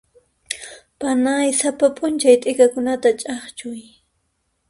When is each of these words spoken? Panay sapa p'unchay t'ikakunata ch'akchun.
Panay 0.99 1.47
sapa 1.59 1.87
p'unchay 1.95 2.37
t'ikakunata 2.41 3.09
ch'akchun. 3.19 3.79